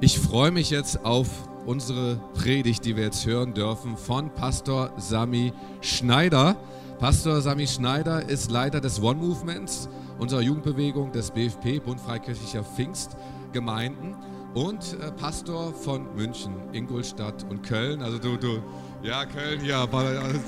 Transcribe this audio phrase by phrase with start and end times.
[0.00, 1.26] Ich freue mich jetzt auf
[1.66, 6.56] unsere Predigt, die wir jetzt hören dürfen, von Pastor Sami Schneider.
[7.00, 9.88] Pastor Sami Schneider ist Leiter des One Movements,
[10.20, 14.14] unserer Jugendbewegung des BFP, Bund Freikirchlicher Pfingstgemeinden
[14.54, 18.00] und äh, Pastor von München, Ingolstadt und Köln.
[18.00, 18.62] Also du, du,
[19.02, 19.84] ja, Köln, ja,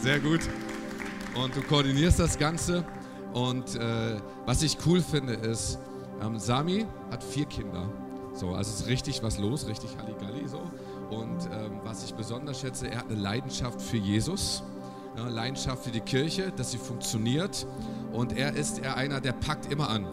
[0.00, 0.42] sehr gut.
[1.34, 2.84] Und du koordinierst das Ganze.
[3.32, 5.80] Und äh, was ich cool finde, ist,
[6.22, 7.88] ähm, Sami hat vier Kinder.
[8.40, 10.62] So, also ist richtig was los, richtig Halligalli so.
[11.10, 14.62] Und ähm, was ich besonders schätze, er hat eine Leidenschaft für Jesus,
[15.14, 17.66] ja, Leidenschaft für die Kirche, dass sie funktioniert.
[18.14, 20.06] Und er ist er einer, der packt immer an.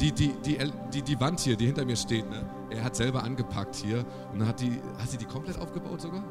[0.00, 0.58] Die, die, die,
[0.92, 2.44] die, die Wand hier, die hinter mir steht, ne?
[2.70, 6.24] er hat selber angepackt hier und hat die, hat sie die komplett aufgebaut sogar?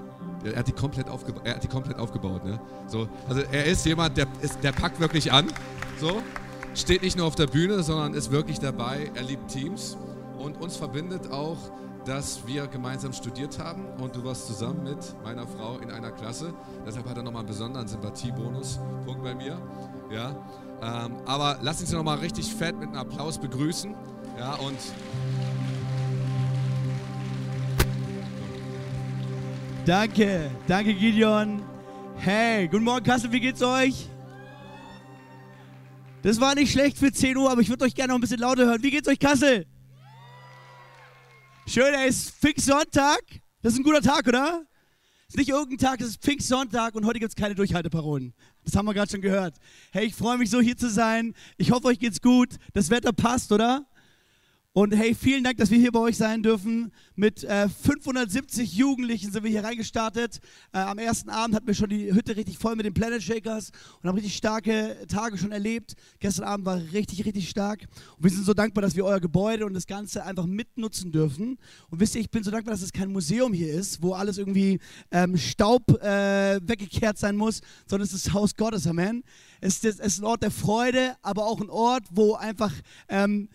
[0.43, 2.43] Er hat die komplett, aufgeba er hat die komplett aufgebaut.
[2.43, 2.59] Ne?
[2.87, 5.47] So, also er ist jemand, der, ist, der packt wirklich an.
[6.01, 6.21] So,
[6.75, 9.09] steht nicht nur auf der Bühne, sondern ist wirklich dabei.
[9.15, 9.95] Er liebt Teams.
[10.39, 11.57] Und uns verbindet auch,
[12.05, 16.53] dass wir gemeinsam studiert haben und du warst zusammen mit meiner Frau in einer Klasse.
[16.85, 19.61] Deshalb hat er nochmal einen besonderen Sympathiebonus-Punkt bei mir.
[20.09, 20.35] Ja,
[20.81, 23.93] ähm, aber lass uns nochmal richtig fett mit einem Applaus begrüßen.
[24.37, 24.77] Ja, und
[29.85, 31.63] Danke, danke Gideon.
[32.17, 34.07] Hey, guten Morgen Kassel, wie geht's euch?
[36.21, 38.39] Das war nicht schlecht für 10 Uhr, aber ich würde euch gerne noch ein bisschen
[38.39, 38.83] lauter hören.
[38.83, 39.65] Wie geht's euch Kassel?
[41.71, 43.21] Schön, ey, ist Pfingstsonntag.
[43.61, 44.65] Das ist ein guter Tag, oder?
[45.27, 48.33] Ist nicht irgendein Tag, es ist Pfingstsonntag und heute gibt es keine Durchhalteparolen.
[48.65, 49.55] Das haben wir gerade schon gehört.
[49.91, 51.35] Hey, ich freue mich so hier zu sein.
[51.57, 52.55] Ich hoffe, euch geht's gut.
[52.73, 53.85] Das Wetter passt, oder?
[54.71, 56.91] Und hey, vielen Dank, dass wir hier bei euch sein dürfen.
[57.15, 60.39] Mit äh, 570 Jugendlichen sind wir hier reingestartet.
[60.71, 63.71] Äh, am ersten Abend hatten wir schon die Hütte richtig voll mit den Planet Shakers
[63.99, 65.95] und haben richtig starke Tage schon erlebt.
[66.19, 67.87] Gestern Abend war richtig, richtig stark.
[68.17, 71.57] Und wir sind so dankbar, dass wir euer Gebäude und das Ganze einfach mitnutzen dürfen.
[71.89, 74.37] Und wisst ihr, ich bin so dankbar, dass es kein Museum hier ist, wo alles
[74.37, 74.79] irgendwie
[75.09, 79.23] ähm, Staub äh, weggekehrt sein muss, sondern es ist das Haus Gottes, Amen.
[79.61, 82.71] Es ist, es ist ein Ort der Freude, aber auch ein Ort, wo einfach
[83.07, 83.49] ähm,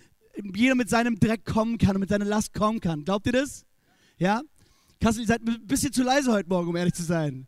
[0.54, 3.04] jeder mit seinem Dreck kommen kann und mit seiner Last kommen kann.
[3.04, 3.64] Glaubt ihr das?
[4.18, 4.42] Ja?
[5.00, 7.46] Kassel, ihr seid ein bisschen zu leise heute Morgen, um ehrlich zu sein.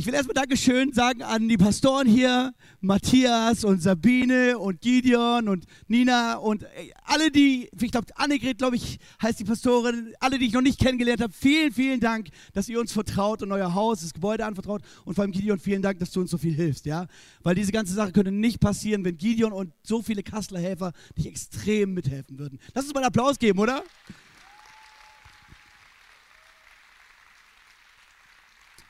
[0.00, 5.64] Ich will erstmal Dankeschön sagen an die Pastoren hier, Matthias und Sabine und Gideon und
[5.88, 6.64] Nina und
[7.02, 10.78] alle, die, ich glaube, Annegret, glaube ich, heißt die Pastorin, alle, die ich noch nicht
[10.78, 11.32] kennengelernt habe.
[11.32, 14.82] Vielen, vielen Dank, dass ihr uns vertraut und euer Haus, das Gebäude anvertraut.
[15.04, 17.08] Und vor allem Gideon, vielen Dank, dass du uns so viel hilfst, ja.
[17.42, 21.26] Weil diese ganze Sache könnte nicht passieren, wenn Gideon und so viele Kasseler Helfer dich
[21.26, 22.60] extrem mithelfen würden.
[22.72, 23.82] Lass uns mal einen Applaus geben, oder?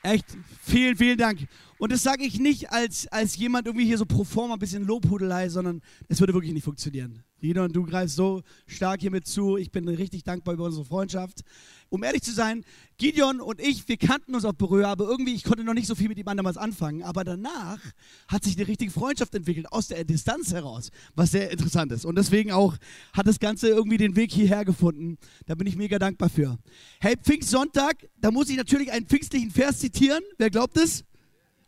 [0.01, 0.25] Echt,
[0.61, 1.47] vielen, vielen Dank.
[1.77, 4.85] Und das sage ich nicht als, als jemand irgendwie hier so pro forma ein bisschen
[4.85, 7.23] Lobhudelei, sondern es würde wirklich nicht funktionieren.
[7.39, 9.57] Gideon, du greifst so stark hiermit zu.
[9.57, 11.41] Ich bin richtig dankbar über unsere Freundschaft.
[11.89, 12.63] Um ehrlich zu sein,
[12.97, 15.95] Gideon und ich, wir kannten uns auf Berühre, aber irgendwie, ich konnte noch nicht so
[15.95, 17.01] viel mit ihm damals anfangen.
[17.01, 17.79] Aber danach
[18.27, 22.05] hat sich eine richtige Freundschaft entwickelt, aus der Distanz heraus, was sehr interessant ist.
[22.05, 22.75] Und deswegen auch
[23.13, 25.17] hat das Ganze irgendwie den Weg hierher gefunden.
[25.47, 26.59] Da bin ich mega dankbar für.
[26.99, 30.23] Hey, Pfingstsonntag, da muss ich natürlich einen pfingstlichen Vers zitieren.
[30.37, 31.05] Wer glaubt es?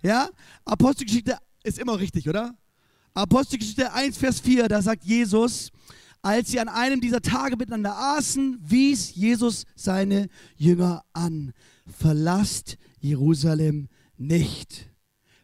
[0.04, 0.30] Ja?
[0.66, 2.56] Apostelgeschichte ist immer richtig, oder?
[3.14, 5.72] Apostelgeschichte 1, Vers 4, da sagt Jesus,
[6.22, 11.54] als sie an einem dieser Tage miteinander aßen, wies Jesus seine Jünger an.
[11.88, 13.88] Verlasst Jerusalem
[14.18, 14.92] nicht.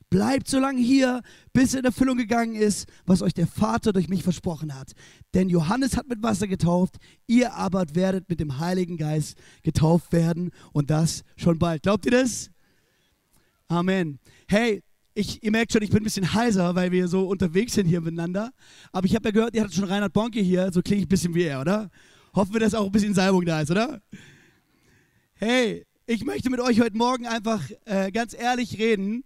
[0.09, 1.21] Bleibt so lange hier,
[1.51, 4.93] bis in Erfüllung gegangen ist, was euch der Vater durch mich versprochen hat.
[5.33, 6.95] Denn Johannes hat mit Wasser getauft,
[7.25, 11.83] ihr aber werdet mit dem Heiligen Geist getauft werden und das schon bald.
[11.83, 12.51] Glaubt ihr das?
[13.67, 14.19] Amen.
[14.47, 14.81] Hey,
[15.17, 18.01] ich, ihr merkt schon, ich bin ein bisschen heiser, weil wir so unterwegs sind hier
[18.01, 18.51] miteinander.
[18.91, 21.09] Aber ich habe ja gehört, ihr hattet schon Reinhard Bonke hier, so klinge ich ein
[21.09, 21.89] bisschen wie er, oder?
[22.35, 23.99] Hoffen wir, dass auch ein bisschen Salbung da ist, oder?
[25.33, 29.23] Hey, ich möchte mit euch heute Morgen einfach äh, ganz ehrlich reden.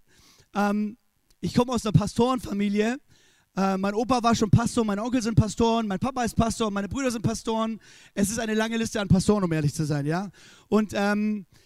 [0.56, 0.98] Ähm,
[1.42, 2.98] ich komme aus einer Pastorenfamilie.
[3.58, 6.88] Äh, mein Opa war schon Pastor, meine Onkel sind Pastoren, mein Papa ist Pastor, meine
[6.88, 7.82] Brüder sind Pastoren.
[8.14, 10.30] Es ist eine lange Liste an Pastoren, um ehrlich zu sein, ja.
[10.70, 11.62] Und ähm, äh,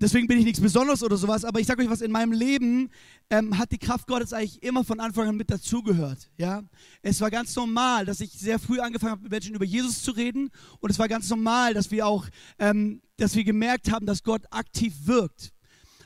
[0.00, 2.90] deswegen bin ich nichts Besonderes oder sowas, aber ich sage euch was, in meinem Leben
[3.30, 6.30] ähm, hat die Kraft Gottes eigentlich immer von Anfang an mit dazugehört.
[6.38, 6.62] Ja?
[7.02, 10.12] Es war ganz normal, dass ich sehr früh angefangen habe, mit Menschen über Jesus zu
[10.12, 10.50] reden
[10.80, 12.26] und es war ganz normal, dass wir auch,
[12.58, 15.52] ähm, dass wir gemerkt haben, dass Gott aktiv wirkt.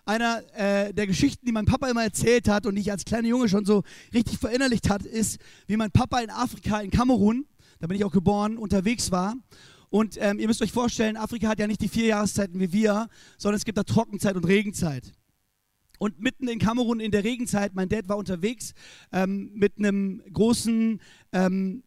[0.05, 3.29] Einer äh, der Geschichten, die mein Papa immer erzählt hat und die ich als kleiner
[3.29, 5.39] Junge schon so richtig verinnerlicht hat, ist,
[5.69, 7.47] wie mein Papa in Afrika, in Kamerun,
[7.79, 9.37] da bin ich auch geboren, unterwegs war
[9.93, 13.09] und ähm, ihr müsst euch vorstellen, Afrika hat ja nicht die vier Jahreszeiten wie wir,
[13.37, 15.13] sondern es gibt da Trockenzeit und Regenzeit.
[15.99, 18.73] Und mitten in Kamerun in der Regenzeit, mein Dad war unterwegs
[19.13, 20.99] ähm, mit einem großen
[21.33, 21.83] ähm,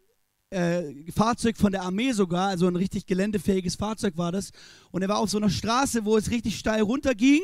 [0.52, 4.52] äh, Fahrzeug von der Armee sogar, also ein richtig geländefähiges Fahrzeug war das.
[4.92, 7.42] Und er war auf so einer Straße, wo es richtig steil runterging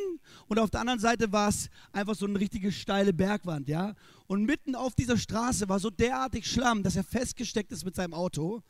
[0.48, 3.96] und auf der anderen Seite war es einfach so eine richtige steile Bergwand, ja.
[4.28, 8.14] Und mitten auf dieser Straße war so derartig Schlamm, dass er festgesteckt ist mit seinem
[8.14, 8.62] Auto.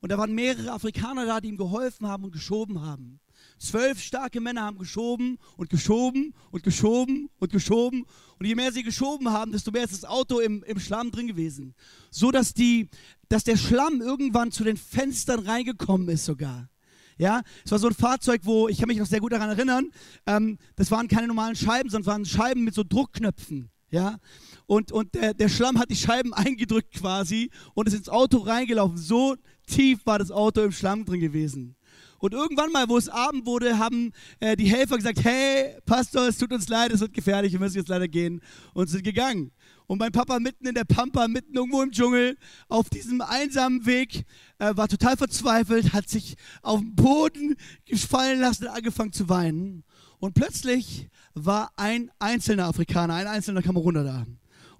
[0.00, 3.20] Und da waren mehrere Afrikaner da, die ihm geholfen haben und geschoben haben.
[3.58, 8.06] Zwölf starke Männer haben geschoben und geschoben und geschoben und geschoben.
[8.38, 11.26] Und je mehr sie geschoben haben, desto mehr ist das Auto im, im Schlamm drin
[11.26, 11.74] gewesen.
[12.10, 12.88] So dass, die,
[13.28, 16.70] dass der Schlamm irgendwann zu den Fenstern reingekommen ist sogar.
[17.18, 19.90] Ja, es war so ein Fahrzeug, wo, ich kann mich noch sehr gut daran erinnern,
[20.24, 23.70] ähm, das waren keine normalen Scheiben, sondern waren Scheiben mit so Druckknöpfen.
[23.90, 24.18] Ja,
[24.66, 28.96] und, und der, der Schlamm hat die Scheiben eingedrückt quasi und ist ins Auto reingelaufen.
[28.96, 29.36] So
[29.70, 31.76] tief war das Auto im Schlamm drin gewesen.
[32.18, 36.36] Und irgendwann mal, wo es Abend wurde, haben äh, die Helfer gesagt, hey, Pastor, es
[36.36, 38.42] tut uns leid, es wird gefährlich, wir müssen jetzt leider gehen
[38.74, 39.52] und sind gegangen.
[39.86, 42.36] Und mein Papa mitten in der Pampa, mitten irgendwo im Dschungel,
[42.68, 44.24] auf diesem einsamen Weg,
[44.58, 47.56] äh, war total verzweifelt, hat sich auf den Boden
[47.86, 49.82] gefallen lassen und angefangen zu weinen.
[50.18, 54.26] Und plötzlich war ein einzelner Afrikaner, ein einzelner Kameruner da.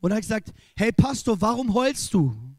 [0.00, 2.49] Und er hat gesagt, hey Pastor, warum heulst du?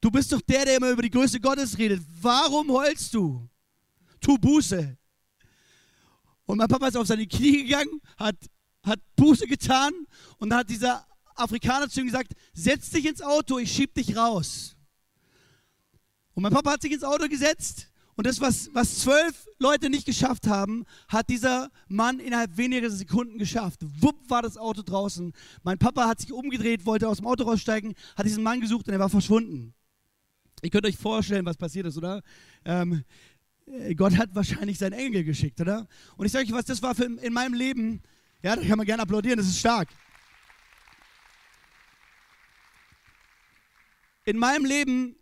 [0.00, 2.02] Du bist doch der, der immer über die Größe Gottes redet.
[2.20, 3.48] Warum heulst du?
[4.20, 4.96] Tu Buße.
[6.46, 8.36] Und mein Papa ist auf seine Knie gegangen, hat,
[8.82, 9.92] hat Buße getan
[10.38, 14.76] und hat dieser Afrikaner zu ihm gesagt, setz dich ins Auto, ich schieb dich raus.
[16.34, 20.06] Und mein Papa hat sich ins Auto gesetzt und das, was, was zwölf Leute nicht
[20.06, 23.80] geschafft haben, hat dieser Mann innerhalb weniger Sekunden geschafft.
[24.00, 25.32] Wupp war das Auto draußen.
[25.62, 28.92] Mein Papa hat sich umgedreht, wollte aus dem Auto raussteigen, hat diesen Mann gesucht und
[28.92, 29.74] er war verschwunden.
[30.62, 32.22] Ihr könnt euch vorstellen, was passiert ist, oder?
[32.64, 33.04] Ähm,
[33.66, 35.86] äh, Gott hat wahrscheinlich seinen Engel geschickt, oder?
[36.16, 38.02] Und ich sage euch was, das war für in meinem Leben,
[38.42, 39.88] ja, da kann man gerne applaudieren, das ist stark.
[44.24, 45.16] In meinem Leben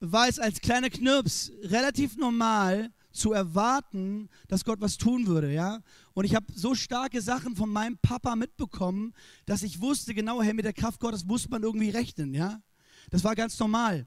[0.00, 5.80] war es als kleiner Knirps relativ normal zu erwarten, dass Gott was tun würde, ja?
[6.14, 9.14] Und ich habe so starke Sachen von meinem Papa mitbekommen,
[9.46, 12.60] dass ich wusste genau, hey, mit der Kraft Gottes muss man irgendwie rechnen, ja?
[13.10, 14.06] Das war ganz normal.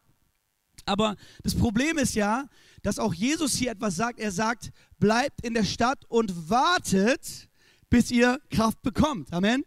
[0.85, 2.47] Aber das Problem ist ja,
[2.83, 4.19] dass auch Jesus hier etwas sagt.
[4.19, 7.49] Er sagt, bleibt in der Stadt und wartet,
[7.89, 9.33] bis ihr Kraft bekommt.
[9.33, 9.63] Amen.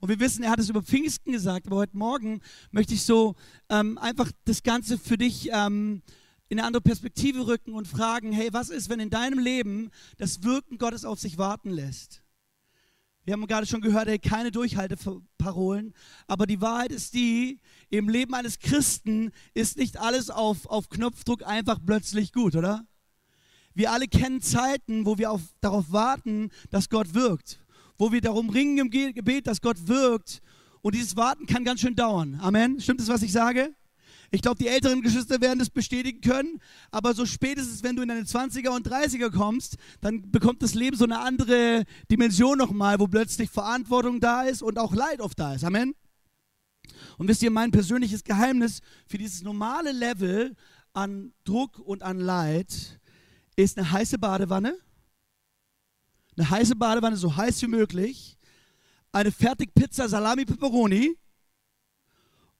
[0.00, 3.34] Und wir wissen, er hat es über Pfingsten gesagt, aber heute Morgen möchte ich so
[3.68, 6.02] ähm, einfach das Ganze für dich ähm,
[6.48, 10.42] in eine andere Perspektive rücken und fragen, hey, was ist, wenn in deinem Leben das
[10.42, 12.22] Wirken Gottes auf sich warten lässt?
[13.28, 15.92] Wir haben gerade schon gehört, hey, keine Durchhalteparolen.
[16.28, 17.60] Aber die Wahrheit ist die,
[17.90, 22.86] im Leben eines Christen ist nicht alles auf, auf Knopfdruck einfach plötzlich gut, oder?
[23.74, 27.60] Wir alle kennen Zeiten, wo wir auf, darauf warten, dass Gott wirkt.
[27.98, 30.40] Wo wir darum ringen im Gebet, dass Gott wirkt.
[30.80, 32.40] Und dieses Warten kann ganz schön dauern.
[32.40, 32.80] Amen.
[32.80, 33.74] Stimmt es, was ich sage?
[34.30, 36.60] Ich glaube, die älteren Geschwister werden das bestätigen können,
[36.90, 40.96] aber so spätestens, wenn du in deine 20er und 30er kommst, dann bekommt das Leben
[40.96, 45.54] so eine andere Dimension nochmal, wo plötzlich Verantwortung da ist und auch Leid oft da
[45.54, 45.64] ist.
[45.64, 45.94] Amen.
[47.16, 50.54] Und wisst ihr, mein persönliches Geheimnis für dieses normale Level
[50.92, 53.00] an Druck und an Leid
[53.56, 54.76] ist eine heiße Badewanne.
[56.36, 58.38] Eine heiße Badewanne, so heiß wie möglich.
[59.10, 61.16] Eine Fertigpizza Salami Pepperoni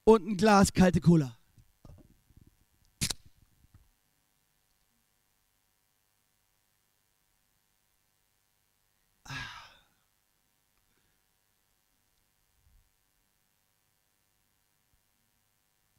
[0.05, 1.38] und ein Glas kalte Cola.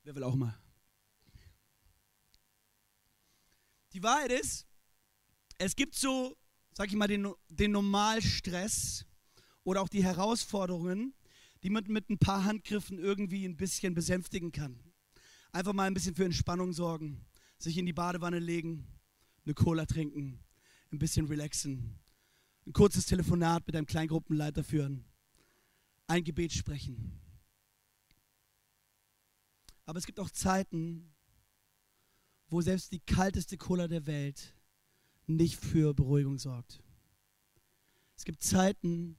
[0.09, 0.59] Wer will auch mal?
[3.93, 4.65] Die Wahrheit ist,
[5.59, 6.35] es gibt so,
[6.73, 9.05] sag ich mal, den, den Normalstress
[9.63, 11.13] oder auch die Herausforderungen,
[11.61, 14.79] die man mit ein paar Handgriffen irgendwie ein bisschen besänftigen kann.
[15.51, 17.23] Einfach mal ein bisschen für Entspannung sorgen,
[17.59, 18.87] sich in die Badewanne legen,
[19.45, 20.43] eine Cola trinken,
[20.91, 21.99] ein bisschen relaxen,
[22.65, 25.05] ein kurzes Telefonat mit einem Kleingruppenleiter führen,
[26.07, 27.28] ein Gebet sprechen.
[29.89, 31.15] Aber es gibt auch Zeiten,
[32.47, 34.55] wo selbst die kalteste Cola der Welt
[35.25, 36.83] nicht für Beruhigung sorgt.
[38.15, 39.17] Es gibt Zeiten,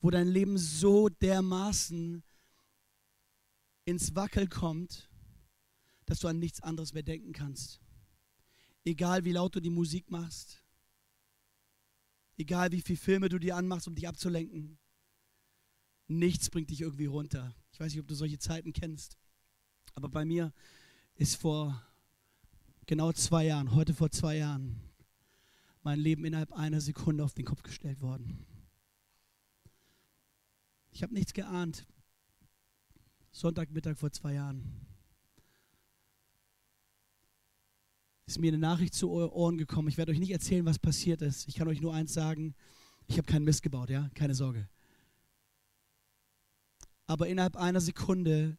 [0.00, 2.24] wo dein Leben so dermaßen
[3.84, 5.08] ins Wackel kommt,
[6.06, 7.80] dass du an nichts anderes mehr denken kannst.
[8.84, 10.64] Egal wie laut du die Musik machst,
[12.36, 14.80] egal wie viele Filme du dir anmachst, um dich abzulenken,
[16.08, 17.54] nichts bringt dich irgendwie runter.
[17.70, 19.16] Ich weiß nicht, ob du solche Zeiten kennst.
[19.94, 20.52] Aber bei mir
[21.14, 21.82] ist vor
[22.86, 24.80] genau zwei Jahren, heute vor zwei Jahren,
[25.82, 28.46] mein Leben innerhalb einer Sekunde auf den Kopf gestellt worden.
[30.90, 31.86] Ich habe nichts geahnt.
[33.30, 34.82] Sonntagmittag vor zwei Jahren.
[38.32, 39.88] ist mir eine Nachricht zu Ohren gekommen.
[39.88, 41.46] Ich werde euch nicht erzählen, was passiert ist.
[41.48, 42.54] Ich kann euch nur eins sagen,
[43.06, 44.68] ich habe keinen Mist gebaut, ja, keine Sorge.
[47.06, 48.56] Aber innerhalb einer Sekunde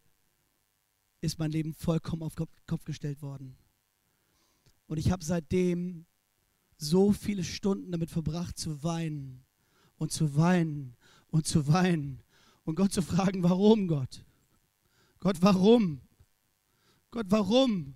[1.24, 3.56] ist mein Leben vollkommen auf Kopf gestellt worden.
[4.88, 6.06] Und ich habe seitdem
[6.78, 9.44] so viele Stunden damit verbracht zu weinen
[9.98, 10.96] und zu weinen
[11.30, 12.22] und zu weinen
[12.66, 14.26] und Gott zu fragen, warum Gott?
[15.20, 16.02] Gott, warum?
[17.12, 17.96] Gott, warum?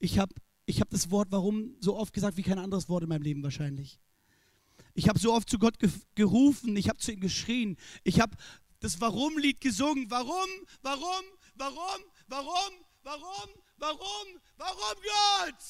[0.00, 0.34] Ich habe
[0.66, 3.42] ich hab das Wort warum so oft gesagt wie kein anderes Wort in meinem Leben
[3.42, 4.00] wahrscheinlich.
[4.94, 5.76] Ich habe so oft zu Gott
[6.16, 8.36] gerufen, ich habe zu ihm geschrien, ich habe
[8.80, 10.10] das Warum-Lied gesungen.
[10.10, 10.48] Warum,
[10.82, 11.24] warum,
[11.58, 15.64] warum, warum, warum, warum, warum Gott?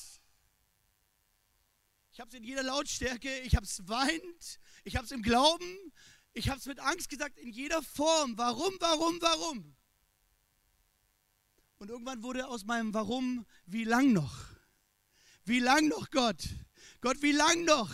[2.12, 5.92] Ich habe es in jeder Lautstärke, ich habe es weint, ich habe es im Glauben,
[6.32, 8.36] ich habe es mit Angst gesagt, in jeder Form.
[8.36, 9.76] Warum, warum, warum?
[11.78, 14.36] Und irgendwann wurde aus meinem Warum, wie lang noch?
[15.44, 16.48] Wie lang noch, Gott?
[17.00, 17.90] Gott, wie lang noch?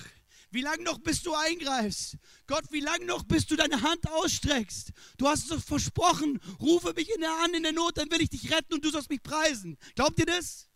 [0.54, 2.16] Wie lange noch, bis du eingreifst?
[2.46, 4.92] Gott, wie lange noch, bis du deine Hand ausstreckst?
[5.18, 8.30] Du hast es versprochen, rufe mich in der an in der Not, dann will ich
[8.30, 9.76] dich retten und du sollst mich preisen.
[9.96, 10.68] Glaubt ihr das?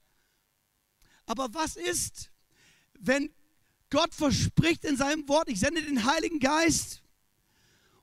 [1.26, 2.32] Aber was ist,
[2.99, 3.32] wenn
[3.88, 7.04] Gott verspricht in seinem Wort, ich sende den Heiligen Geist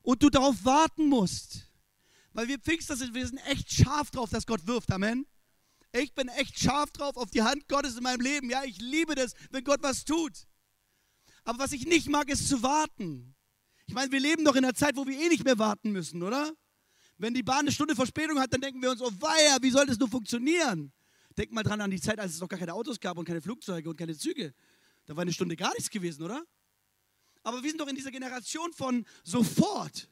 [0.00, 1.66] und du darauf warten musst?
[2.32, 4.90] Weil wir Pfingster sind, wir sind echt scharf drauf, dass Gott wirft.
[4.92, 5.26] Amen.
[5.92, 8.48] Ich bin echt scharf drauf auf die Hand Gottes in meinem Leben.
[8.48, 10.46] Ja, ich liebe das, wenn Gott was tut.
[11.46, 13.34] Aber was ich nicht mag, ist zu warten.
[13.86, 16.22] Ich meine, wir leben doch in einer Zeit, wo wir eh nicht mehr warten müssen,
[16.24, 16.52] oder?
[17.18, 19.86] Wenn die Bahn eine Stunde Verspätung hat, dann denken wir uns, oh weia, wie soll
[19.86, 20.92] das nur funktionieren?
[21.38, 23.40] Denk mal dran an die Zeit, als es noch gar keine Autos gab und keine
[23.40, 24.54] Flugzeuge und keine Züge.
[25.06, 26.44] Da war eine Stunde gar nichts gewesen, oder?
[27.44, 30.10] Aber wir sind doch in dieser Generation von sofort.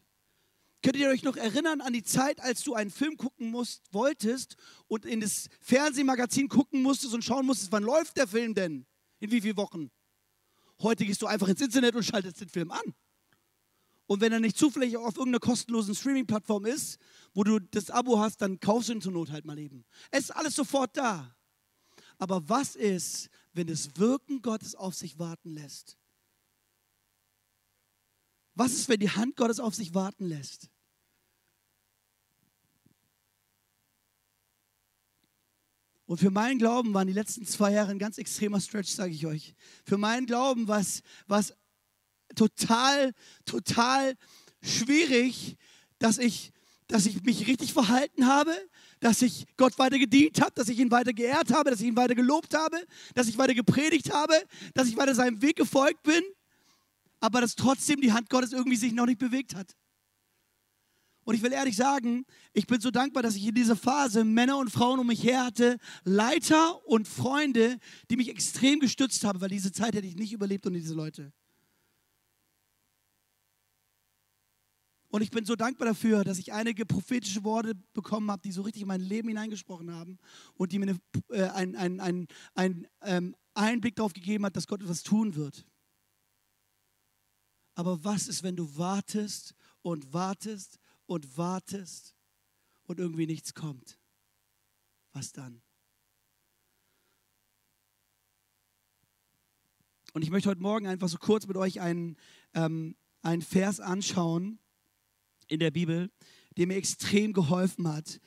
[0.82, 4.54] Könnt ihr euch noch erinnern an die Zeit, als du einen Film gucken musst, wolltest
[4.86, 8.86] und in das Fernsehmagazin gucken musstest und schauen musstest, wann läuft der Film denn?
[9.18, 9.90] In wie vielen Wochen?
[10.80, 12.94] Heute gehst du einfach ins Internet und schaltest den Film an.
[14.06, 16.98] Und wenn er nicht zufällig auf irgendeiner kostenlosen Streaming-Plattform ist,
[17.32, 19.84] wo du das Abo hast, dann kaufst du ihn zur Not halt mal eben.
[20.10, 21.34] Es ist alles sofort da.
[22.18, 25.96] Aber was ist, wenn das Wirken Gottes auf sich warten lässt?
[28.54, 30.68] Was ist, wenn die Hand Gottes auf sich warten lässt?
[36.06, 39.26] Und für meinen Glauben waren die letzten zwei Jahre ein ganz extremer Stretch, sage ich
[39.26, 39.54] euch.
[39.84, 41.02] Für meinen Glauben war es
[42.34, 43.12] total,
[43.46, 44.14] total
[44.62, 45.56] schwierig,
[45.98, 46.52] dass ich,
[46.88, 48.52] dass ich mich richtig verhalten habe,
[49.00, 51.96] dass ich Gott weiter gedient habe, dass ich ihn weiter geehrt habe, dass ich ihn
[51.96, 52.84] weiter gelobt habe,
[53.14, 54.34] dass ich weiter gepredigt habe,
[54.74, 56.22] dass ich weiter seinem Weg gefolgt bin,
[57.20, 59.74] aber dass trotzdem die Hand Gottes irgendwie sich noch nicht bewegt hat.
[61.24, 64.58] Und ich will ehrlich sagen, ich bin so dankbar, dass ich in dieser Phase Männer
[64.58, 67.78] und Frauen um mich her hatte, Leiter und Freunde,
[68.10, 71.32] die mich extrem gestützt haben, weil diese Zeit hätte ich nicht überlebt ohne diese Leute.
[75.08, 78.62] Und ich bin so dankbar dafür, dass ich einige prophetische Worte bekommen habe, die so
[78.62, 80.18] richtig in mein Leben hineingesprochen haben
[80.54, 84.66] und die mir eine, äh, einen ein, ein, ein, ähm, Einblick darauf gegeben hat, dass
[84.66, 85.64] Gott etwas tun wird.
[87.76, 92.14] Aber was ist, wenn du wartest und wartest und wartest
[92.84, 93.98] und irgendwie nichts kommt.
[95.12, 95.62] Was dann?
[100.12, 102.16] Und ich möchte heute Morgen einfach so kurz mit euch einen,
[102.54, 104.60] ähm, einen Vers anschauen
[105.48, 106.10] in der Bibel,
[106.56, 108.20] der mir extrem geholfen hat,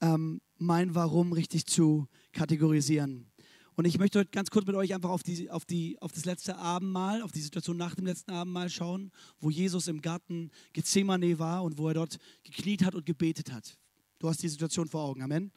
[0.00, 3.31] ähm, mein Warum richtig zu kategorisieren.
[3.74, 6.26] Und ich möchte heute ganz kurz mit euch einfach auf, die, auf, die, auf das
[6.26, 9.10] letzte Abendmahl, auf die Situation nach dem letzten Abendmahl schauen,
[9.40, 13.78] wo Jesus im Garten Gethsemane war und wo er dort gekniet hat und gebetet hat.
[14.18, 15.52] Du hast die Situation vor Augen, Amen.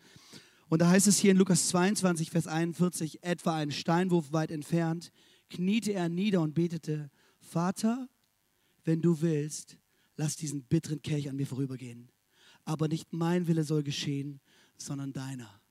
[0.70, 5.12] Und da heißt es hier in Lukas 22, Vers 41, etwa einen Steinwurf weit entfernt,
[5.50, 8.10] kniete er nieder und betete, Vater,
[8.84, 9.78] wenn du willst,
[10.16, 12.10] lass diesen bitteren Kelch an mir vorübergehen.
[12.64, 14.40] Aber nicht mein Wille soll geschehen,
[14.78, 15.62] sondern deiner.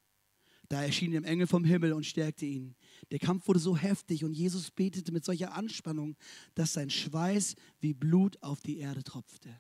[0.75, 2.75] Da erschien ihm Engel vom Himmel und stärkte ihn.
[3.13, 6.17] Der Kampf wurde so heftig und Jesus betete mit solcher Anspannung,
[6.57, 9.57] dass sein Schweiß wie Blut auf die Erde tropfte.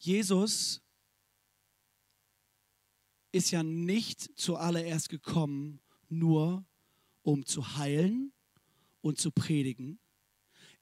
[0.00, 0.82] Jesus
[3.30, 6.66] ist ja nicht zuallererst gekommen, nur
[7.22, 8.32] um zu heilen
[9.02, 10.00] und zu predigen.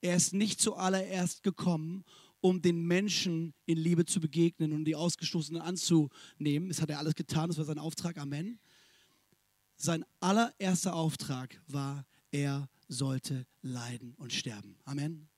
[0.00, 2.05] Er ist nicht zuallererst gekommen,
[2.45, 6.69] um den Menschen in Liebe zu begegnen und die Ausgestoßenen anzunehmen.
[6.69, 8.19] Das hat er alles getan, das war sein Auftrag.
[8.19, 8.61] Amen.
[9.79, 14.77] Sein allererster Auftrag war, er sollte leiden und sterben.
[14.85, 15.31] Amen.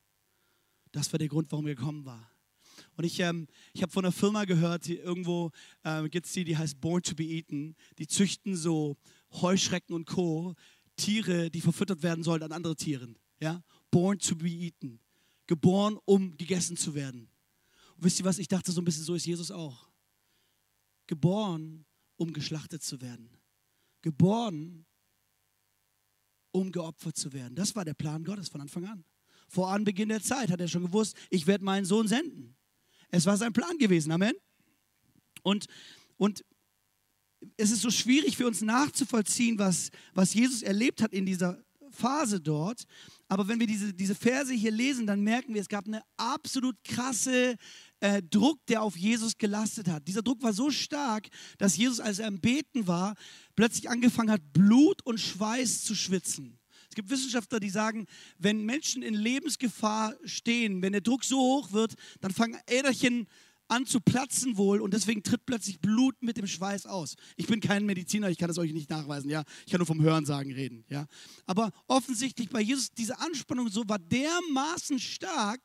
[0.90, 2.28] Das war der Grund, warum er gekommen war.
[2.96, 5.52] Und ich, ähm, ich habe von einer Firma gehört, die irgendwo
[5.84, 7.76] äh, gibt es die, die heißt Born to be Eaten.
[7.98, 8.96] Die züchten so
[9.30, 10.56] Heuschrecken und Co.
[10.96, 13.16] Tiere, die verfüttert werden sollen an andere Tieren.
[13.38, 13.62] Ja?
[13.92, 14.98] Born to be eaten.
[15.46, 17.28] Geboren, um gegessen zu werden.
[17.96, 18.38] Und wisst ihr was?
[18.38, 19.88] Ich dachte so ein bisschen, so ist Jesus auch.
[21.06, 21.84] Geboren,
[22.16, 23.30] um geschlachtet zu werden.
[24.02, 24.86] Geboren,
[26.52, 27.54] um geopfert zu werden.
[27.54, 29.04] Das war der Plan Gottes von Anfang an.
[29.48, 32.56] Vor Anbeginn der Zeit hat er schon gewusst, ich werde meinen Sohn senden.
[33.10, 34.34] Es war sein Plan gewesen, Amen.
[35.42, 35.66] Und,
[36.16, 36.44] und
[37.56, 42.40] es ist so schwierig für uns nachzuvollziehen, was, was Jesus erlebt hat in dieser Phase
[42.40, 42.84] dort.
[43.28, 46.76] Aber wenn wir diese, diese Verse hier lesen, dann merken wir, es gab eine absolut
[46.84, 47.56] krasse
[48.00, 50.06] äh, Druck, der auf Jesus gelastet hat.
[50.06, 51.28] Dieser Druck war so stark,
[51.58, 53.16] dass Jesus, als er im Beten war,
[53.56, 56.58] plötzlich angefangen hat, Blut und Schweiß zu schwitzen.
[56.88, 58.06] Es gibt Wissenschaftler, die sagen,
[58.38, 63.26] wenn Menschen in Lebensgefahr stehen, wenn der Druck so hoch wird, dann fangen Äderchen
[63.68, 67.16] an zu platzen wohl und deswegen tritt plötzlich Blut mit dem Schweiß aus.
[67.36, 69.44] Ich bin kein Mediziner, ich kann das euch nicht nachweisen, ja.
[69.64, 71.06] Ich kann nur vom Hörensagen reden, ja.
[71.46, 75.60] Aber offensichtlich bei Jesus diese Anspannung so war dermaßen stark,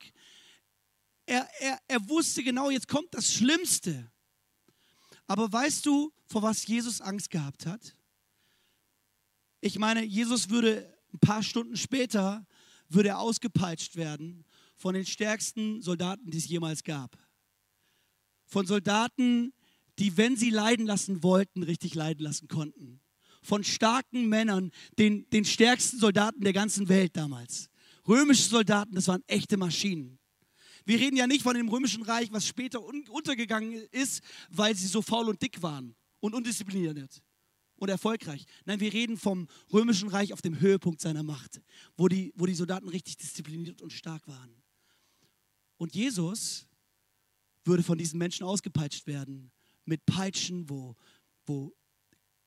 [1.26, 4.10] er, er, er wusste genau, jetzt kommt das Schlimmste.
[5.26, 7.96] Aber weißt du, vor was Jesus Angst gehabt hat?
[9.60, 12.44] Ich meine, Jesus würde ein paar Stunden später
[12.88, 14.44] würde er ausgepeitscht werden
[14.74, 17.16] von den stärksten Soldaten, die es jemals gab.
[18.52, 19.54] Von Soldaten,
[19.98, 23.00] die, wenn sie leiden lassen wollten, richtig leiden lassen konnten.
[23.42, 27.70] Von starken Männern, den, den stärksten Soldaten der ganzen Welt damals.
[28.06, 30.18] Römische Soldaten, das waren echte Maschinen.
[30.84, 34.86] Wir reden ja nicht von dem römischen Reich, was später un untergegangen ist, weil sie
[34.86, 37.22] so faul und dick waren und undiszipliniert
[37.76, 38.44] und erfolgreich.
[38.66, 41.62] Nein, wir reden vom römischen Reich auf dem Höhepunkt seiner Macht,
[41.96, 44.62] wo die, wo die Soldaten richtig diszipliniert und stark waren.
[45.78, 46.66] Und Jesus
[47.64, 49.50] würde von diesen Menschen ausgepeitscht werden
[49.84, 50.96] mit Peitschen, wo,
[51.44, 51.74] wo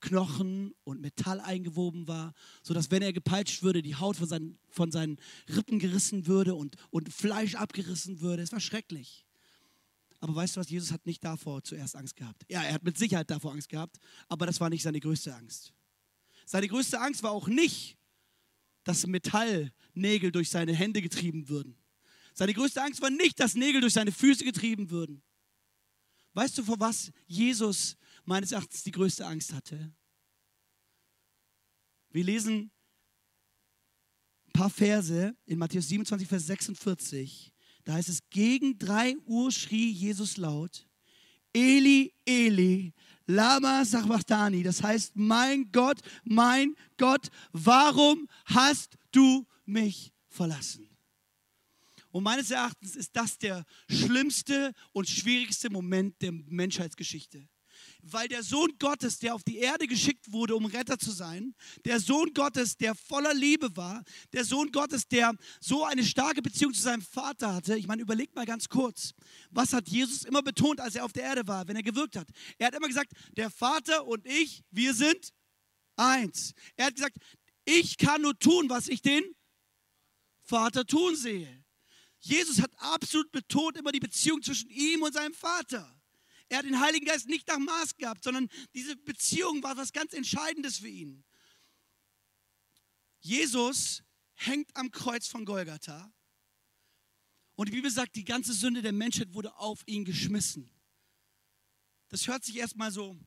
[0.01, 4.91] Knochen und Metall eingewoben war, sodass, wenn er gepeitscht würde, die Haut von seinen, von
[4.91, 5.17] seinen
[5.49, 8.43] Rippen gerissen würde und, und Fleisch abgerissen würde.
[8.43, 9.25] Es war schrecklich.
[10.19, 12.43] Aber weißt du was, Jesus hat nicht davor zuerst Angst gehabt.
[12.49, 13.97] Ja, er hat mit Sicherheit davor Angst gehabt,
[14.27, 15.73] aber das war nicht seine größte Angst.
[16.45, 17.97] Seine größte Angst war auch nicht,
[18.83, 21.75] dass Metallnägel durch seine Hände getrieben würden.
[22.35, 25.23] Seine größte Angst war nicht, dass Nägel durch seine Füße getrieben würden.
[26.33, 27.95] Weißt du, vor was Jesus
[28.25, 29.93] meines Erachtens die größte Angst hatte?
[32.09, 32.71] Wir lesen
[34.47, 37.53] ein paar Verse in Matthäus 27, Vers 46.
[37.85, 40.85] Da heißt es, gegen drei Uhr schrie Jesus laut,
[41.53, 42.93] Eli, Eli,
[43.27, 44.61] Lama Sabachthani.
[44.61, 50.94] Das heißt, mein Gott, mein Gott, warum hast du mich verlassen?
[52.15, 57.45] Und meines Erachtens ist das der schlimmste und schwierigste Moment der Menschheitsgeschichte.
[58.03, 61.99] Weil der Sohn Gottes, der auf die Erde geschickt wurde, um Retter zu sein, der
[61.99, 64.01] Sohn Gottes, der voller Liebe war,
[64.31, 67.77] der Sohn Gottes, der so eine starke Beziehung zu seinem Vater hatte.
[67.77, 69.11] Ich meine, überlegt mal ganz kurz,
[69.49, 72.29] was hat Jesus immer betont, als er auf der Erde war, wenn er gewirkt hat?
[72.57, 75.33] Er hat immer gesagt, der Vater und ich, wir sind
[75.97, 76.53] eins.
[76.77, 77.17] Er hat gesagt,
[77.65, 79.21] ich kann nur tun, was ich den
[80.43, 81.64] Vater tun sehe.
[82.25, 85.95] Jesus hat absolut betont immer die Beziehung zwischen ihm und seinem Vater.
[86.49, 90.11] Er hat den Heiligen Geist nicht nach Maß gehabt, sondern diese Beziehung war was ganz
[90.11, 91.23] Entscheidendes für ihn.
[93.19, 94.01] Jesus
[94.33, 96.11] hängt am Kreuz von Golgatha
[97.53, 100.71] und die Bibel sagt, die ganze Sünde der Menschheit wurde auf ihn geschmissen.
[102.09, 103.19] Das hört sich erstmal so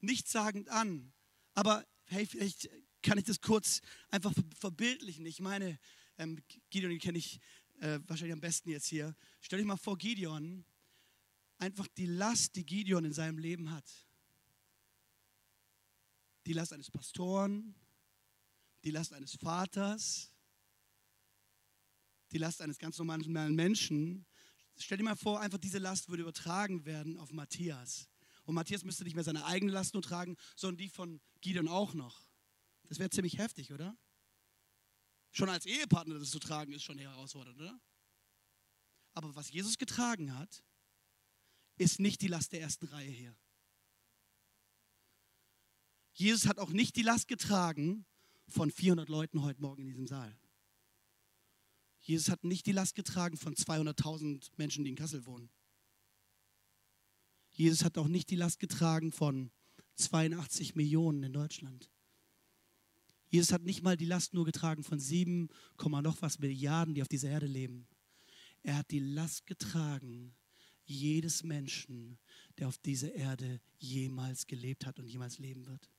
[0.00, 1.14] nichtssagend an,
[1.54, 2.68] aber hey, vielleicht
[3.02, 5.24] kann ich das kurz einfach verbildlichen.
[5.24, 5.78] Ich meine,
[6.18, 7.40] ähm, Gideon, kenne ich
[7.80, 9.14] äh, wahrscheinlich am besten jetzt hier.
[9.40, 10.64] Stell dich mal vor, Gideon,
[11.58, 13.84] einfach die Last, die Gideon in seinem Leben hat.
[16.46, 17.74] Die Last eines Pastoren,
[18.84, 20.32] die Last eines Vaters,
[22.32, 24.26] die Last eines ganz normalen Menschen.
[24.76, 28.08] Stell dir mal vor, einfach diese Last würde übertragen werden auf Matthias.
[28.44, 31.94] Und Matthias müsste nicht mehr seine eigene Last nur tragen, sondern die von Gideon auch
[31.94, 32.28] noch.
[32.88, 33.96] Das wäre ziemlich heftig, oder?
[35.30, 37.80] Schon als Ehepartner das zu tragen, ist schon herausfordernd, oder?
[39.14, 40.64] Aber was Jesus getragen hat,
[41.76, 43.36] ist nicht die Last der ersten Reihe hier.
[46.12, 48.04] Jesus hat auch nicht die Last getragen
[48.48, 50.36] von 400 Leuten heute Morgen in diesem Saal.
[52.00, 55.50] Jesus hat nicht die Last getragen von 200.000 Menschen, die in Kassel wohnen.
[57.50, 59.50] Jesus hat auch nicht die Last getragen von
[59.96, 61.90] 82 Millionen in Deutschland.
[63.28, 65.48] Jesus hat nicht mal die Last nur getragen von sieben,
[65.82, 67.86] noch was Milliarden, die auf dieser Erde leben.
[68.62, 70.34] Er hat die Last getragen
[70.84, 72.18] jedes Menschen,
[72.56, 75.90] der auf dieser Erde jemals gelebt hat und jemals leben wird.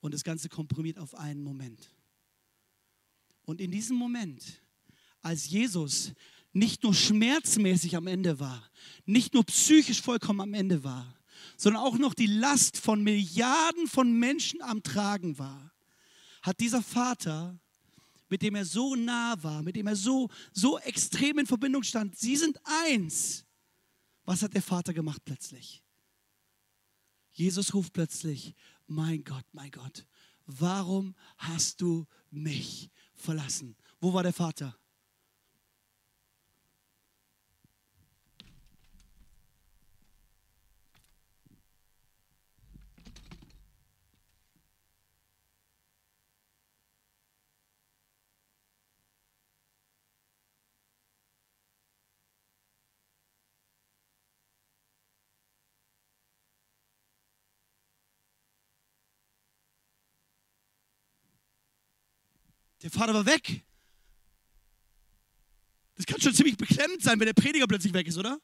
[0.00, 1.94] Und das Ganze komprimiert auf einen Moment.
[3.42, 4.62] Und in diesem Moment,
[5.20, 6.12] als Jesus
[6.52, 8.70] nicht nur schmerzmäßig am Ende war,
[9.06, 11.20] nicht nur psychisch vollkommen am Ende war,
[11.56, 15.72] sondern auch noch die Last von Milliarden von Menschen am Tragen war,
[16.42, 17.58] hat dieser Vater,
[18.28, 22.16] mit dem er so nah war, mit dem er so, so extrem in Verbindung stand,
[22.16, 23.44] sie sind eins.
[24.24, 25.82] Was hat der Vater gemacht plötzlich?
[27.32, 28.54] Jesus ruft plötzlich,
[28.86, 30.06] mein Gott, mein Gott,
[30.46, 33.76] warum hast du mich verlassen?
[34.00, 34.76] Wo war der Vater?
[63.00, 63.64] Vater war weg.
[65.96, 68.38] Das kann schon ziemlich beklemmend sein, wenn der Prediger plötzlich weg ist, oder?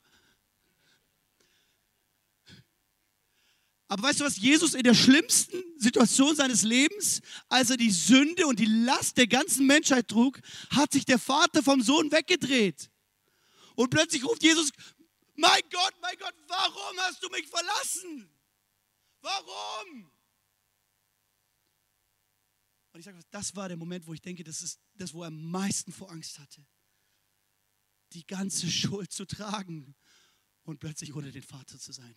[3.88, 8.46] Aber weißt du was, Jesus in der schlimmsten Situation seines Lebens, als er die Sünde
[8.46, 10.40] und die Last der ganzen Menschheit trug,
[10.70, 12.90] hat sich der Vater vom Sohn weggedreht.
[13.74, 14.70] Und plötzlich ruft Jesus,
[15.34, 18.30] mein Gott, mein Gott, warum hast du mich verlassen?
[19.20, 20.10] Warum?
[22.96, 25.26] Und ich sage, das war der Moment, wo ich denke, das ist das, wo er
[25.26, 26.64] am meisten vor Angst hatte.
[28.14, 29.94] Die ganze Schuld zu tragen
[30.62, 32.14] und plötzlich ohne den Vater zu sein.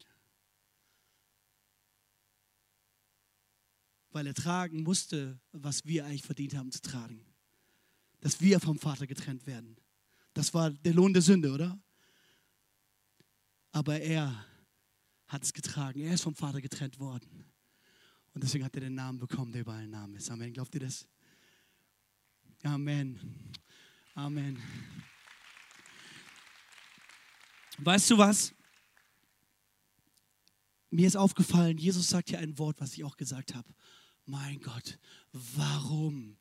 [4.12, 7.26] Weil er tragen musste, was wir eigentlich verdient haben zu tragen.
[8.22, 9.76] Dass wir vom Vater getrennt werden.
[10.34, 11.78] Das war der Lohn der Sünde, oder?
[13.74, 14.46] Aber er
[15.28, 16.00] hat es getragen.
[16.00, 17.48] Er ist vom Vater getrennt worden.
[18.39, 20.32] Und deswegen hat er den Namen bekommen, der über allen Namen ist.
[20.32, 20.54] Amen.
[20.54, 21.06] Glaubt ihr das?
[22.63, 23.19] Amen.
[24.15, 24.58] Amen.
[27.80, 28.54] Weißt du was?
[30.89, 33.67] Mir ist aufgefallen, Jesus sagt hier ein Wort, was ich auch gesagt habe.
[34.23, 34.97] Mein Gott,
[35.34, 36.38] warum?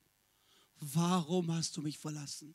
[0.78, 2.54] Warum hast du mich verlassen?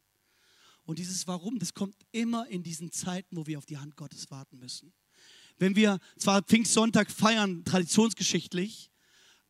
[0.86, 4.32] Und dieses Warum, das kommt immer in diesen Zeiten, wo wir auf die Hand Gottes
[4.32, 4.94] warten müssen.
[5.58, 8.93] Wenn wir zwar Pfingstsonntag feiern, traditionsgeschichtlich,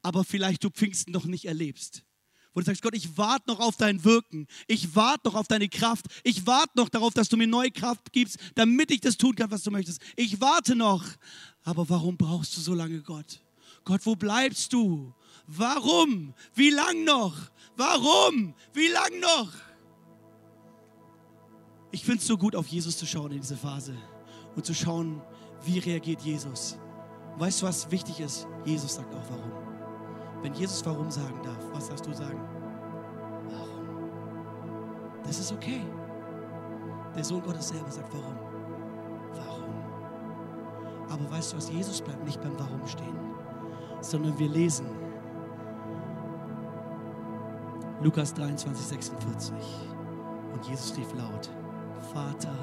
[0.04, 2.04] aber vielleicht du Pfingsten noch nicht erlebst.
[2.54, 4.46] Wo du sagst, Gott, ich warte noch auf dein Wirken.
[4.68, 6.06] Ich warte noch auf deine Kraft.
[6.24, 9.50] Ich warte noch darauf, dass du mir neue Kraft gibst, damit ich das tun kann,
[9.50, 10.00] was du möchtest.
[10.16, 11.04] Ich warte noch.
[11.64, 13.42] Aber warum brauchst du so lange, Gott?
[13.86, 15.14] Gott, wo bleibst du?
[15.48, 16.34] Warum?
[16.54, 17.36] Wie lang noch?
[17.76, 18.54] Warum?
[18.74, 19.52] Wie lang noch?
[21.92, 23.96] Ich finde es so gut, auf Jesus zu schauen in dieser Phase
[24.56, 25.22] und zu schauen,
[25.66, 26.78] wie reagiert Jesus.
[27.38, 28.48] Weißt du, was wichtig ist?
[28.66, 29.73] Jesus sagt auch warum.
[30.44, 32.42] Wenn Jesus warum sagen darf, was darfst du sagen?
[33.50, 34.10] Warum?
[35.24, 35.82] Das ist okay.
[37.16, 38.36] Der Sohn Gottes selber sagt warum.
[39.34, 39.64] Warum?
[41.10, 41.72] Aber weißt du was?
[41.72, 43.18] Jesus bleibt nicht beim Warum stehen,
[44.02, 44.86] sondern wir lesen
[48.02, 49.56] Lukas 23, 46.
[50.54, 51.50] Und Jesus rief laut,
[52.14, 52.54] Vater,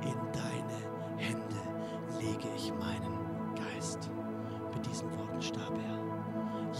[0.00, 1.60] in deine Hände
[2.18, 4.10] lege ich meinen Geist.
[4.72, 6.15] Mit diesen Worten starb er.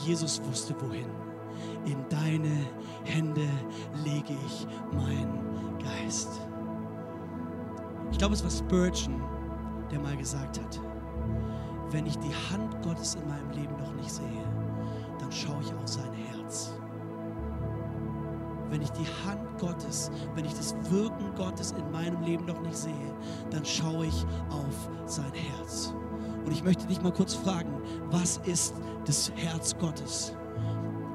[0.05, 1.07] Jesus wusste wohin.
[1.85, 2.57] In deine
[3.05, 3.49] Hände
[4.05, 6.41] lege ich meinen Geist.
[8.11, 9.23] Ich glaube, es war Spurgeon,
[9.91, 10.81] der mal gesagt hat,
[11.91, 14.45] wenn ich die Hand Gottes in meinem Leben noch nicht sehe,
[15.19, 16.73] dann schaue ich auf sein Herz.
[18.69, 22.77] Wenn ich die Hand Gottes, wenn ich das Wirken Gottes in meinem Leben noch nicht
[22.77, 23.15] sehe,
[23.51, 25.95] dann schaue ich auf sein Herz.
[26.47, 30.33] Und ich möchte dich mal kurz fragen, was ist das Herz Gottes?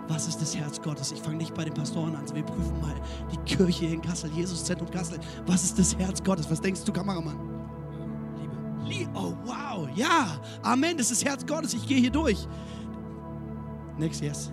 [0.10, 1.14] Was ist das Herz Gottes?
[1.14, 2.96] Ich fange nicht bei den Pastoren an, wir prüfen mal
[3.32, 5.20] die Kirche in Kassel, Jesuszentrum Kassel.
[5.46, 6.52] Was ist das Herz Gottes?
[6.52, 7.40] Was denkst du, Kameramann?
[8.84, 9.10] Liebe.
[9.16, 9.88] Oh, wow.
[9.96, 10.40] Ja.
[10.64, 10.98] Amen.
[10.98, 11.74] Das ist das Herz Gottes.
[11.74, 12.46] Ich gehe hier durch.
[13.98, 14.52] Next, yes.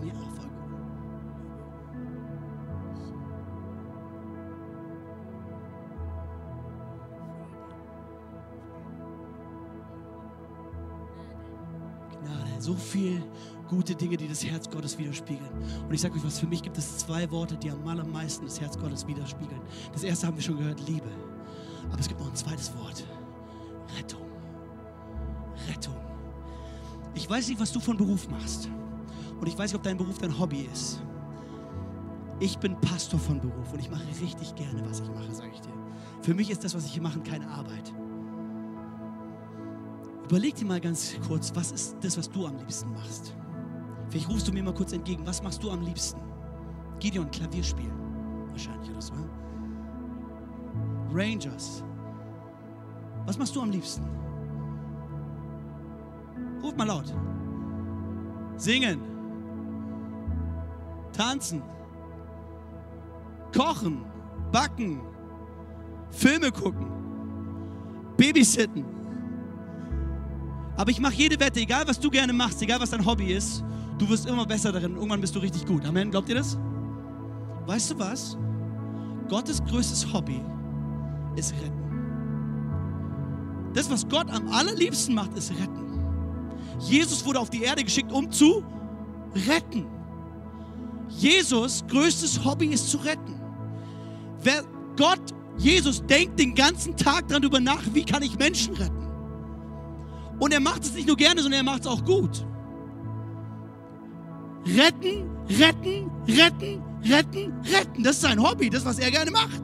[0.00, 0.52] Leben, ja, voll
[12.62, 13.22] so viel
[13.68, 15.50] gute Dinge, die das Herz Gottes widerspiegeln.
[15.86, 18.60] Und ich sage euch was, für mich gibt es zwei Worte, die am allermeisten das
[18.60, 19.60] Herz Gottes widerspiegeln.
[19.92, 21.08] Das erste haben wir schon gehört, Liebe.
[21.90, 23.04] Aber es gibt noch ein zweites Wort.
[23.98, 24.22] Rettung.
[25.68, 25.96] Rettung.
[27.14, 28.68] Ich weiß nicht, was du von Beruf machst.
[29.42, 31.02] Und ich weiß nicht, ob dein Beruf dein Hobby ist.
[32.38, 35.60] Ich bin Pastor von Beruf und ich mache richtig gerne, was ich mache, sage ich
[35.60, 35.72] dir.
[36.20, 37.92] Für mich ist das, was ich hier mache, keine Arbeit.
[40.26, 43.34] Überleg dir mal ganz kurz, was ist das, was du am liebsten machst?
[44.10, 46.20] Vielleicht rufst du mir mal kurz entgegen, was machst du am liebsten?
[47.00, 47.98] Gideon, Klavier spielen.
[48.52, 49.12] Wahrscheinlich oder so.
[49.12, 49.28] ne?
[51.12, 51.82] Rangers.
[53.26, 54.04] Was machst du am liebsten?
[56.62, 57.12] Ruf mal laut.
[58.56, 59.11] Singen.
[61.12, 61.62] Tanzen.
[63.54, 64.04] Kochen.
[64.50, 65.00] Backen.
[66.10, 66.86] Filme gucken.
[68.16, 68.84] Babysitten.
[70.76, 73.62] Aber ich mache jede Wette, egal was du gerne machst, egal was dein Hobby ist,
[73.98, 74.94] du wirst immer besser darin.
[74.94, 75.84] Irgendwann bist du richtig gut.
[75.86, 76.10] Amen.
[76.10, 76.58] Glaubt ihr das?
[77.66, 78.36] Weißt du was?
[79.28, 80.40] Gottes größtes Hobby
[81.36, 81.82] ist retten.
[83.74, 85.82] Das, was Gott am allerliebsten macht, ist retten.
[86.80, 88.64] Jesus wurde auf die Erde geschickt, um zu
[89.48, 89.86] retten.
[91.18, 93.40] Jesus größtes Hobby ist zu retten.
[94.42, 94.64] Wer
[94.96, 99.06] Gott, Jesus denkt den ganzen Tag darüber nach, wie kann ich Menschen retten.
[100.38, 102.44] Und er macht es nicht nur gerne, sondern er macht es auch gut.
[104.66, 108.02] Retten, retten, retten, retten, retten.
[108.02, 109.62] Das ist sein Hobby, das, was er gerne macht.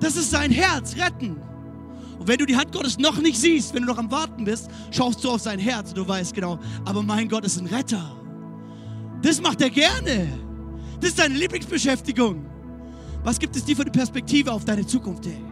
[0.00, 1.40] Das ist sein Herz, retten.
[2.18, 4.68] Und wenn du die Hand Gottes noch nicht siehst, wenn du noch am Warten bist,
[4.90, 8.23] schaust du auf sein Herz und du weißt genau, aber mein Gott ist ein Retter.
[9.24, 10.28] Das macht er gerne.
[11.00, 12.44] Das ist seine Lieblingsbeschäftigung.
[13.22, 15.42] Was gibt es dir für eine Perspektive auf deine Zukunft, ey?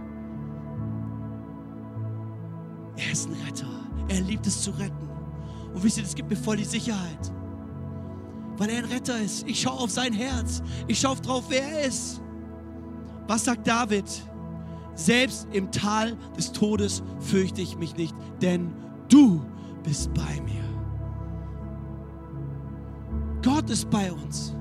[2.99, 3.71] Er ist ein Retter.
[4.09, 5.09] Er liebt es zu retten.
[5.73, 7.33] Und wisst ihr, das gibt mir voll die Sicherheit.
[8.59, 9.49] Weil er ein Retter ist.
[9.49, 10.63] Ich schaue auf sein Herz.
[10.87, 12.21] Ich schaue drauf, wer er ist.
[13.27, 14.05] Was sagt David?
[14.95, 18.75] Selbst im Tal des Todes fürchte ich mich nicht, denn
[19.09, 19.43] du
[19.83, 20.62] bist bei mir.
[23.43, 24.55] Gott ist bei uns.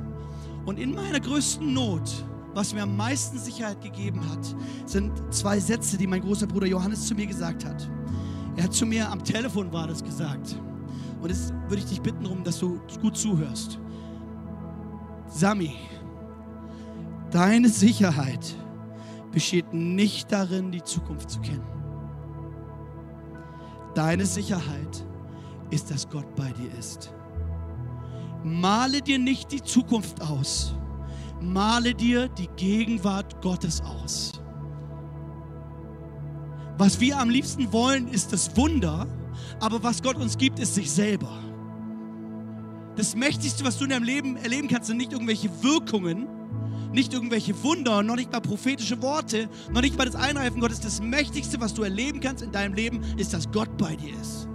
[0.65, 2.10] Und in meiner größten Not,
[2.54, 7.08] was mir am meisten Sicherheit gegeben hat, sind zwei Sätze, die mein großer Bruder Johannes
[7.08, 7.89] zu mir gesagt hat.
[8.56, 10.60] Er hat zu mir am Telefon war das gesagt.
[11.22, 13.80] Und jetzt würde ich dich bitten darum, dass du gut zuhörst.
[15.28, 15.76] Sami,
[17.32, 18.56] deine Sicherheit
[19.32, 21.63] besteht nicht darin, die Zukunft zu kennen.
[23.96, 25.06] Deine Sicherheit
[25.70, 27.13] ist, dass Gott bei dir ist.
[28.43, 30.73] Male dir nicht die Zukunft aus.
[31.41, 34.34] Male dir die Gegenwart Gottes aus.
[36.77, 39.08] Was wir am liebsten wollen, ist das Wunder,
[39.60, 41.39] aber was Gott uns gibt, ist sich selber.
[42.95, 46.27] Das Mächtigste, was du in deinem Leben erleben kannst, sind nicht irgendwelche Wirkungen,
[46.91, 50.82] nicht irgendwelche Wunder, noch nicht mal prophetische Worte, noch nicht mal das Einreifen Gottes.
[50.82, 54.47] Das Mächtigste, was du erleben kannst in deinem Leben, ist, dass Gott bei dir ist.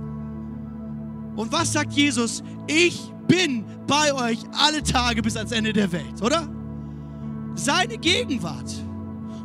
[1.36, 2.42] Und was sagt Jesus?
[2.66, 6.48] Ich bin bei euch alle Tage bis ans Ende der Welt, oder?
[7.54, 8.72] Seine Gegenwart.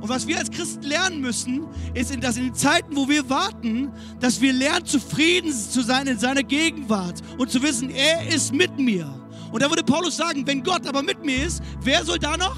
[0.01, 3.91] Und was wir als Christen lernen müssen, ist, dass in den Zeiten, wo wir warten,
[4.19, 8.79] dass wir lernen, zufrieden zu sein in seiner Gegenwart und zu wissen, er ist mit
[8.79, 9.07] mir.
[9.51, 12.57] Und da würde Paulus sagen, wenn Gott aber mit mir ist, wer soll da noch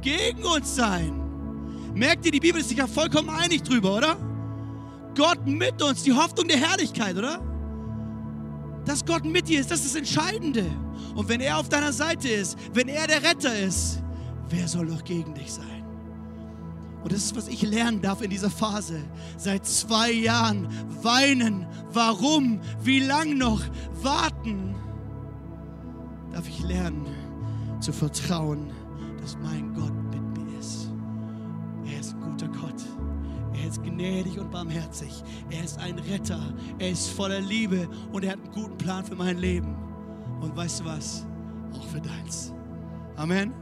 [0.00, 1.12] gegen uns sein?
[1.94, 4.16] Merkt ihr, die Bibel ist sich ja vollkommen einig drüber, oder?
[5.16, 7.40] Gott mit uns, die Hoffnung der Herrlichkeit, oder?
[8.88, 10.64] Dass Gott mit dir ist, das ist das Entscheidende.
[11.14, 14.02] Und wenn er auf deiner Seite ist, wenn er der Retter ist,
[14.48, 15.84] wer soll noch gegen dich sein?
[17.02, 19.02] Und das ist, was ich lernen darf in dieser Phase.
[19.36, 20.68] Seit zwei Jahren
[21.02, 21.66] weinen.
[21.92, 22.60] Warum?
[22.82, 23.60] Wie lang noch?
[24.00, 24.74] Warten.
[26.32, 27.06] Darf ich lernen
[27.80, 28.70] zu vertrauen,
[29.20, 29.97] dass mein Gott
[33.68, 35.22] ist gnädig und barmherzig.
[35.50, 36.40] Er ist ein Retter.
[36.78, 39.76] Er ist voller Liebe und er hat einen guten Plan für mein Leben.
[40.40, 41.26] Und weißt du was?
[41.72, 42.52] Auch für deins.
[43.16, 43.52] Amen.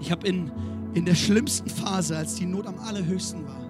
[0.00, 0.50] Ich habe in,
[0.94, 3.62] in der schlimmsten Phase, als die Not am allerhöchsten war,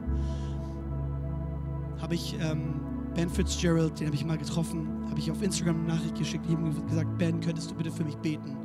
[2.00, 2.80] habe ich ähm,
[3.14, 6.44] Ben Fitzgerald, den habe ich mal getroffen, habe ich auf Instagram eine Nachricht geschickt.
[6.46, 8.56] Ich habe ihm gesagt, Ben, könntest du bitte für mich beten?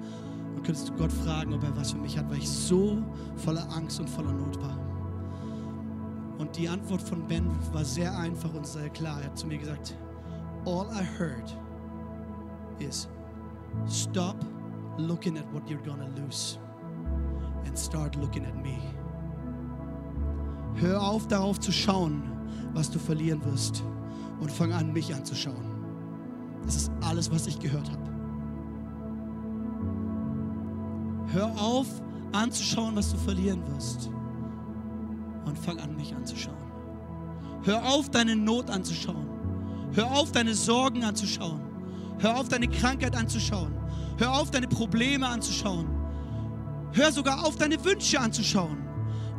[0.55, 3.03] Und könntest du Gott fragen, ob er was für mich hat, weil ich so
[3.35, 4.79] voller Angst und voller Not war.
[6.37, 9.19] Und die Antwort von Ben war sehr einfach und sehr klar.
[9.21, 9.97] Er hat zu mir gesagt,
[10.65, 11.57] all I heard
[12.79, 13.07] is
[13.87, 14.35] stop
[14.97, 16.59] looking at what you're gonna lose
[17.65, 18.77] and start looking at me.
[20.75, 22.21] Hör auf darauf zu schauen,
[22.73, 23.83] was du verlieren wirst
[24.39, 25.65] und fang an, mich anzuschauen.
[26.63, 28.07] Das ist alles, was ich gehört habe.
[31.31, 31.87] Hör auf,
[32.31, 34.11] anzuschauen, was du verlieren wirst.
[35.47, 36.57] Und fang an, mich anzuschauen.
[37.63, 39.25] Hör auf, deine Not anzuschauen.
[39.93, 41.61] Hör auf, deine Sorgen anzuschauen.
[42.19, 43.73] Hör auf, deine Krankheit anzuschauen.
[44.17, 45.87] Hör auf, deine Probleme anzuschauen.
[46.91, 48.77] Hör sogar auf, deine Wünsche anzuschauen.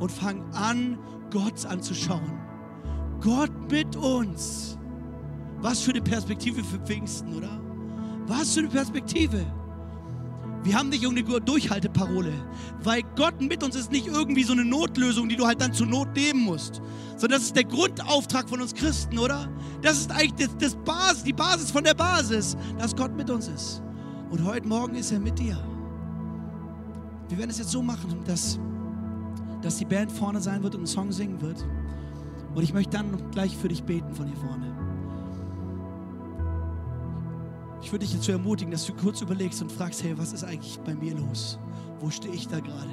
[0.01, 0.99] Und fang an,
[1.31, 2.38] Gott anzuschauen.
[3.21, 4.79] Gott mit uns.
[5.61, 7.61] Was für eine Perspektive für Pfingsten, oder?
[8.27, 9.44] Was für eine Perspektive.
[10.68, 12.31] Wir haben nicht irgendeine Durchhalteparole,
[12.83, 15.87] weil Gott mit uns ist nicht irgendwie so eine Notlösung, die du halt dann zur
[15.87, 16.83] Not nehmen musst,
[17.16, 19.48] sondern das ist der Grundauftrag von uns Christen, oder?
[19.81, 23.48] Das ist eigentlich das, das Basis, die Basis von der Basis, dass Gott mit uns
[23.48, 23.81] ist.
[24.28, 25.57] Und heute Morgen ist er mit dir.
[27.31, 28.59] Wir werden es jetzt so machen, dass,
[29.62, 31.64] dass die Band vorne sein wird und einen Song singen wird.
[32.54, 34.88] Und ich möchte dann gleich für dich beten von hier vorne.
[37.81, 40.79] Ich würde dich so ermutigen, dass du kurz überlegst und fragst, hey, was ist eigentlich
[40.81, 41.59] bei mir los?
[42.01, 42.91] Wo stehe ich da gerade?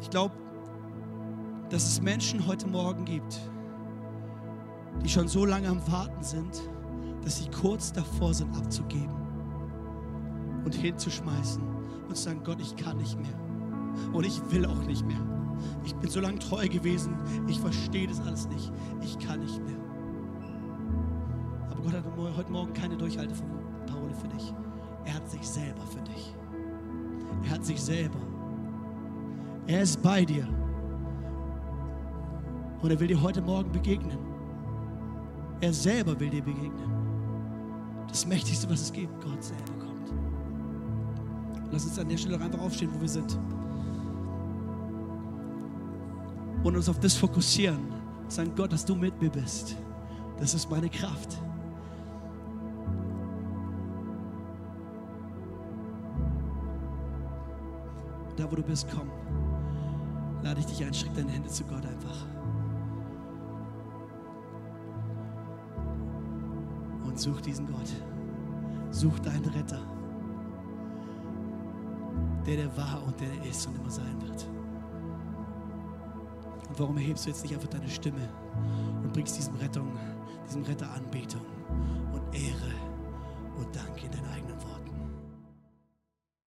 [0.00, 0.34] Ich glaube,
[1.70, 3.40] dass es Menschen heute Morgen gibt,
[5.02, 6.62] die schon so lange am Warten sind,
[7.22, 9.14] dass sie kurz davor sind abzugeben
[10.64, 11.62] und hinzuschmeißen
[12.08, 13.38] und zu sagen, Gott, ich kann nicht mehr
[14.12, 15.24] und ich will auch nicht mehr.
[15.84, 17.16] Ich bin so lange treu gewesen,
[17.48, 19.85] ich verstehe das alles nicht, ich kann nicht mehr.
[21.86, 24.52] Gott hat heute Morgen keine Durchhalteparole für dich.
[25.04, 26.34] Er hat sich selber für dich.
[27.44, 28.18] Er hat sich selber.
[29.68, 30.48] Er ist bei dir.
[32.82, 34.18] Und er will dir heute Morgen begegnen.
[35.60, 36.90] Er selber will dir begegnen.
[38.08, 40.12] Das Mächtigste, was es gibt, Gott selber kommt.
[41.70, 43.38] Lass uns an der Stelle einfach aufstehen, wo wir sind.
[46.64, 47.78] Und uns auf das fokussieren.
[48.26, 49.76] Sagen, Gott, dass du mit mir bist.
[50.40, 51.45] Das ist meine Kraft.
[58.48, 59.10] Wo du bist, komm.
[60.42, 62.26] Lade ich dich ein, streck deine Hände zu Gott einfach.
[67.04, 67.92] Und such diesen Gott.
[68.90, 69.80] Such deinen Retter.
[72.46, 74.48] Der, der war und der, der ist und immer sein wird.
[76.68, 78.28] Und warum erhebst du jetzt nicht einfach deine Stimme
[79.02, 79.90] und bringst diesem Rettung,
[80.46, 81.42] diesem Retter Anbetung
[82.12, 82.65] und Ehre